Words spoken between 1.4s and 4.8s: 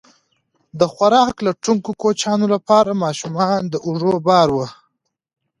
لټونکو کوچیانو لپاره ماشومان د اوږو بار وو.